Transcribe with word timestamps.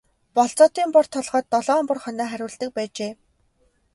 Болзоотын 0.35 0.89
бор 0.95 1.05
толгойд 1.13 1.47
долоон 1.53 1.85
бор 1.89 1.99
хонио 2.03 2.25
хариулдаг 2.31 2.69
байжээ. 2.77 3.11